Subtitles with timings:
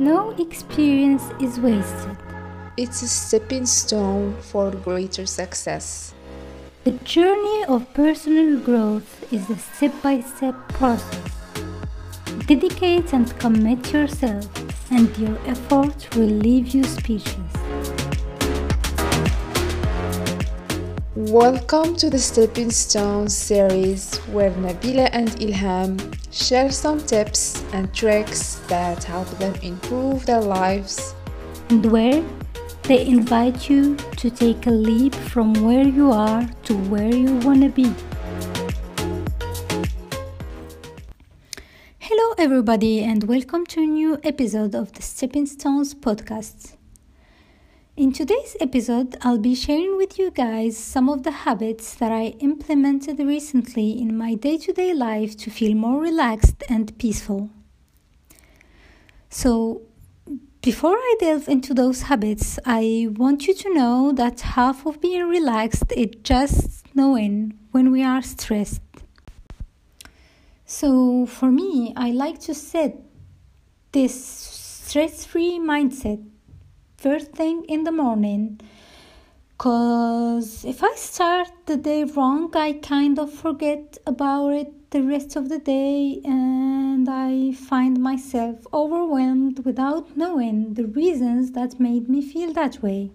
[0.00, 2.16] No experience is wasted.
[2.78, 6.14] It's a stepping stone for greater success.
[6.84, 11.36] The journey of personal growth is a step by step process.
[12.46, 14.48] Dedicate and commit yourself,
[14.90, 17.49] and your efforts will leave you speechless.
[21.28, 26.00] Welcome to the Stepping Stone series where Nabila and Ilham
[26.32, 31.14] share some tips and tricks that help them improve their lives
[31.68, 32.24] and where
[32.84, 37.60] they invite you to take a leap from where you are to where you want
[37.64, 37.92] to be.
[41.98, 46.79] Hello, everybody, and welcome to a new episode of the Stepping Stones podcast.
[48.00, 52.28] In today's episode, I'll be sharing with you guys some of the habits that I
[52.40, 57.50] implemented recently in my day to day life to feel more relaxed and peaceful.
[59.28, 59.82] So,
[60.62, 65.28] before I delve into those habits, I want you to know that half of being
[65.28, 68.80] relaxed is just knowing when we are stressed.
[70.64, 72.96] So, for me, I like to set
[73.92, 76.29] this stress free mindset
[77.00, 78.60] first thing in the morning
[79.52, 85.34] because if I start the day wrong, I kind of forget about it the rest
[85.34, 92.20] of the day and I find myself overwhelmed without knowing the reasons that made me
[92.20, 93.10] feel that way.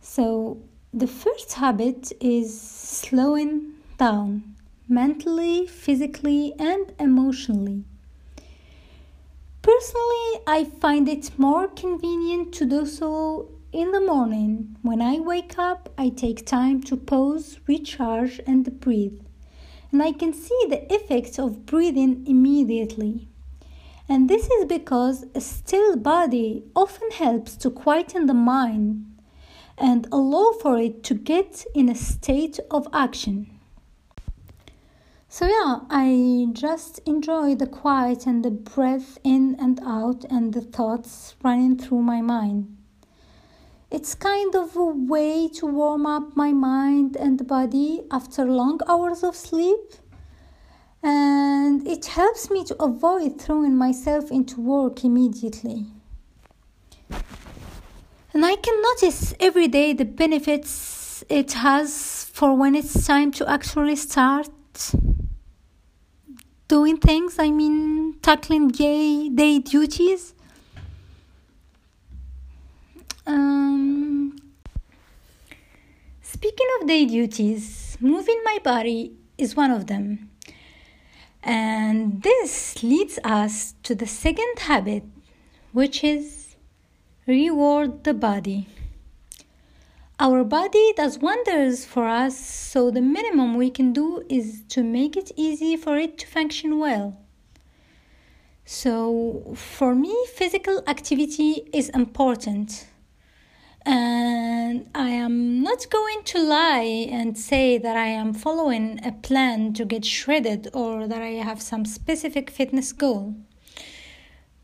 [0.00, 0.58] So,
[0.94, 4.54] the first habit is slowing down
[4.88, 7.84] mentally, physically, and emotionally.
[9.86, 14.76] Personally, I find it more convenient to do so in the morning.
[14.82, 19.20] When I wake up, I take time to pause, recharge, and breathe.
[19.92, 23.28] And I can see the effects of breathing immediately.
[24.08, 29.06] And this is because a still body often helps to quieten the mind
[29.78, 33.55] and allow for it to get in a state of action.
[35.38, 40.62] So, yeah, I just enjoy the quiet and the breath in and out and the
[40.62, 42.74] thoughts running through my mind.
[43.90, 49.22] It's kind of a way to warm up my mind and body after long hours
[49.22, 49.92] of sleep.
[51.02, 55.84] And it helps me to avoid throwing myself into work immediately.
[58.32, 63.46] And I can notice every day the benefits it has for when it's time to
[63.46, 64.48] actually start
[66.68, 70.34] doing things, I mean, tackling gay day duties.
[73.26, 74.36] Um,
[76.22, 80.30] speaking of day duties, moving my body is one of them.
[81.42, 85.04] And this leads us to the second habit,
[85.72, 86.56] which is
[87.26, 88.66] reward the body.
[90.18, 95.14] Our body does wonders for us, so the minimum we can do is to make
[95.14, 97.20] it easy for it to function well.
[98.64, 102.86] So, for me, physical activity is important.
[103.84, 109.74] And I am not going to lie and say that I am following a plan
[109.74, 113.34] to get shredded or that I have some specific fitness goal.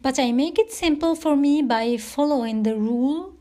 [0.00, 3.36] But I make it simple for me by following the rule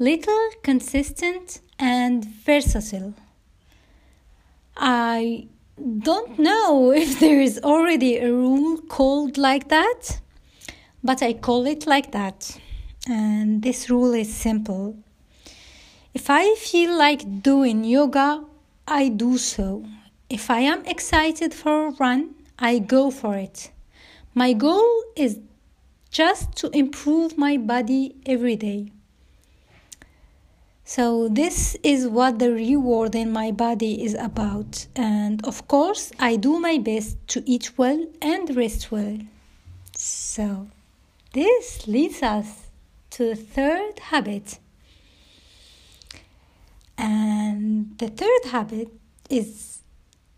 [0.00, 3.12] little, consistent, and versatile.
[4.74, 5.46] I
[5.98, 10.20] don't know if there is already a rule called like that,
[11.04, 12.58] but I call it like that.
[13.06, 14.96] And this rule is simple.
[16.14, 18.44] If I feel like doing yoga,
[18.88, 19.84] I do so.
[20.30, 23.70] If I am excited for a run, I go for it.
[24.34, 25.38] My goal is
[26.10, 28.92] just to improve my body every day.
[30.84, 34.86] So, this is what the reward in my body is about.
[34.96, 39.18] And of course, I do my best to eat well and rest well.
[39.96, 40.68] So,
[41.32, 42.68] this leads us
[43.10, 44.58] to the third habit.
[46.98, 48.88] And the third habit
[49.28, 49.82] is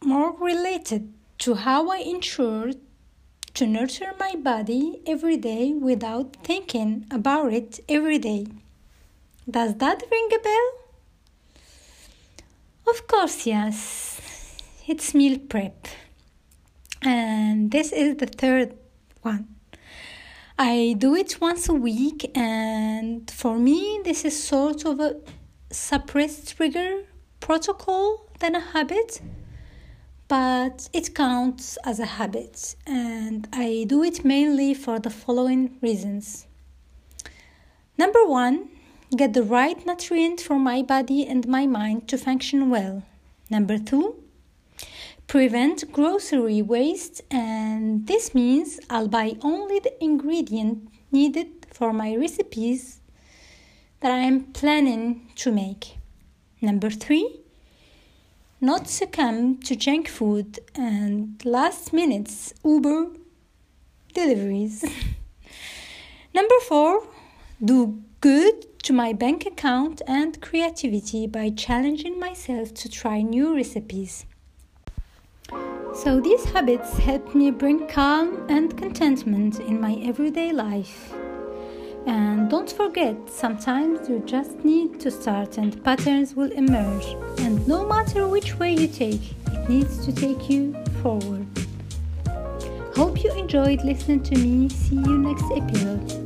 [0.04, 2.72] more related to how I ensure
[3.54, 8.46] to nurture my body every day without thinking about it every day.
[9.48, 10.72] Does that ring a bell?
[12.86, 14.58] Of course, yes.
[14.86, 15.86] It's meal prep.
[17.02, 18.74] And this is the third
[19.22, 19.48] one.
[20.58, 25.16] I do it once a week, and for me, this is sort of a
[25.70, 27.04] suppressed trigger
[27.40, 29.20] protocol than a habit.
[30.28, 36.46] but it counts as a habit, and I do it mainly for the following reasons.
[37.98, 38.70] Number one,
[39.16, 43.02] get the right nutrient for my body and my mind to function well.
[43.50, 44.16] Number two,
[45.26, 53.00] prevent grocery waste, and this means I'll buy only the ingredient needed for my recipes
[54.00, 55.98] that I am planning to make.
[56.60, 57.40] Number three,
[58.60, 63.08] not succumb to junk food and last minutes Uber
[64.14, 64.84] deliveries.
[66.34, 67.06] Number four,
[67.62, 74.26] do good to my bank account and creativity by challenging myself to try new recipes.
[75.94, 81.12] So, these habits help me bring calm and contentment in my everyday life.
[82.06, 87.14] And don't forget, sometimes you just need to start and patterns will emerge.
[87.38, 91.46] And no matter which way you take, it needs to take you forward.
[92.96, 94.68] Hope you enjoyed listening to me.
[94.68, 96.21] See you next episode.